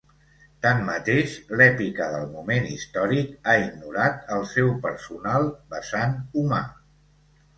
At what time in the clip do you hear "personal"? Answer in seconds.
4.87-5.45